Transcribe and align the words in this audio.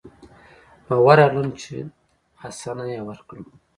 نو 0.87 0.95
ورغلم 1.07 1.47
چې 1.61 1.75
حسنه 2.41 2.85
يې 2.93 3.01
ورکړم. 3.09 3.43